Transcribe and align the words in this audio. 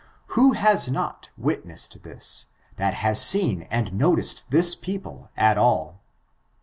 Who 0.29 0.53
has 0.53 0.89
not 0.89 1.29
wit 1.37 1.63
nessed 1.63 2.01
this, 2.01 2.47
that 2.77 2.95
has 2.95 3.21
seen 3.23 3.67
and 3.69 3.93
noticed 3.93 4.49
this 4.49 4.73
people 4.73 5.29
at 5.37 5.59
all? 5.59 6.01